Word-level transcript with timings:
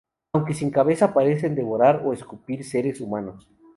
Aunque 0.33 0.55
sin 0.55 0.71
cabeza 0.71 1.13
parecen 1.13 1.53
devorar 1.53 2.01
o 2.03 2.11
escupir 2.11 2.63
seres 2.63 3.01
humanos. 3.01 3.47